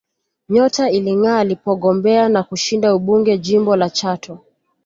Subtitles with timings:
[0.49, 4.39] Nyota ilingaa alipogombea na kushinda ubunge jimbo la Chato